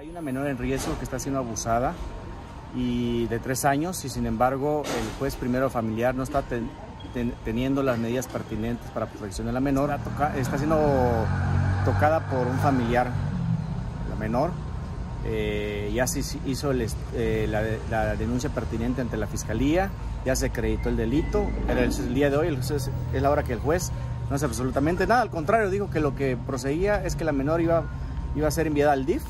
[0.00, 1.92] Hay una menor en riesgo que está siendo abusada
[2.74, 6.42] y de tres años y sin embargo el juez primero familiar no está
[7.44, 9.90] teniendo las medidas pertinentes para protección de la menor.
[10.36, 10.78] Está, siendo
[11.84, 13.10] tocada por un familiar,
[14.08, 14.52] la menor.
[15.26, 17.46] Eh, ya se hizo eh,
[17.90, 19.90] la, denuncia pertinente ante la fiscalía,
[20.24, 22.90] ya se acreditó el delito, el, día de hoy es
[23.20, 23.92] la hora que el juez
[24.30, 27.60] no hace absolutamente nada, al contrario, dijo que lo que procedía es que la menor
[27.60, 27.84] iba,
[28.34, 29.22] iba a ser enviada al DIF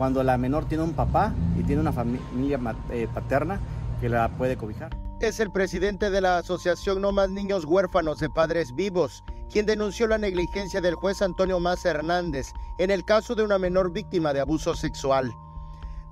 [0.00, 3.60] cuando la menor tiene un papá y tiene una familia eh, paterna
[4.00, 4.96] que la puede cobijar.
[5.20, 10.06] Es el presidente de la Asociación No Más Niños Huérfanos de Padres Vivos, quien denunció
[10.06, 14.40] la negligencia del juez Antonio Maza Hernández en el caso de una menor víctima de
[14.40, 15.34] abuso sexual.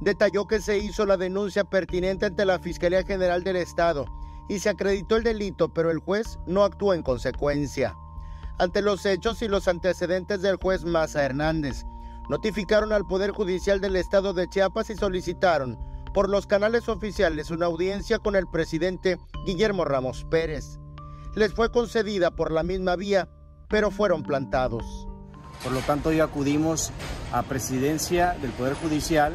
[0.00, 4.04] Detalló que se hizo la denuncia pertinente ante la Fiscalía General del Estado
[4.50, 7.96] y se acreditó el delito, pero el juez no actuó en consecuencia.
[8.58, 11.86] Ante los hechos y los antecedentes del juez Maza Hernández,
[12.28, 15.78] notificaron al Poder Judicial del Estado de Chiapas y solicitaron
[16.12, 20.78] por los canales oficiales una audiencia con el presidente Guillermo Ramos Pérez.
[21.34, 23.28] Les fue concedida por la misma vía,
[23.68, 25.06] pero fueron plantados.
[25.62, 26.90] Por lo tanto, hoy acudimos
[27.32, 29.32] a presidencia del Poder Judicial,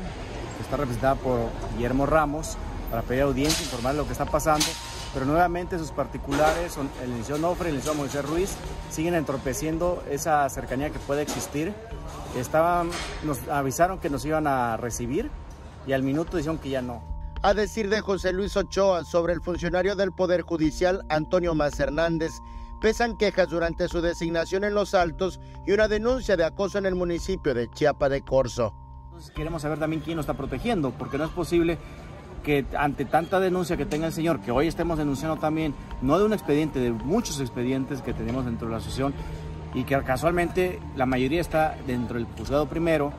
[0.57, 2.57] que está representada por Guillermo Ramos,
[2.89, 4.65] para pedir audiencia, informar lo que está pasando
[5.13, 8.55] pero nuevamente sus particulares, el licenciado Nofre y el licenciado Moisés Ruiz,
[8.89, 11.73] siguen entorpeciendo esa cercanía que puede existir.
[12.37, 12.89] Estaban,
[13.23, 15.29] nos avisaron que nos iban a recibir
[15.85, 17.03] y al minuto dijeron que ya no.
[17.43, 22.31] A decir de José Luis Ochoa sobre el funcionario del Poder Judicial Antonio Más Hernández,
[22.81, 26.95] pesan quejas durante su designación en Los Altos y una denuncia de acoso en el
[26.95, 28.73] municipio de Chiapa de Corzo.
[29.05, 31.77] Entonces queremos saber también quién nos está protegiendo, porque no es posible
[32.43, 36.25] que ante tanta denuncia que tenga el señor, que hoy estemos denunciando también, no de
[36.25, 39.13] un expediente, de muchos expedientes que tenemos dentro de la asociación
[39.73, 43.11] y que casualmente la mayoría está dentro del juzgado primero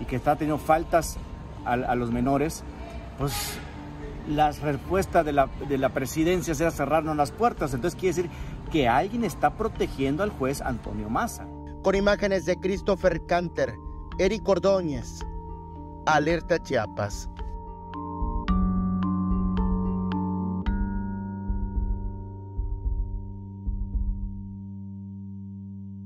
[0.00, 1.16] y que está teniendo faltas
[1.64, 2.64] a, los menores,
[3.18, 3.32] pues
[4.28, 7.72] la respuesta de la, de la presidencia será cerrarnos las puertas.
[7.72, 8.30] Entonces quiere decir
[8.72, 11.46] que alguien está protegiendo al juez Antonio Massa.
[11.82, 13.74] Con imágenes de Christopher Canter,
[14.18, 15.24] Eric Ordóñez,
[16.06, 17.28] Alerta Chiapas.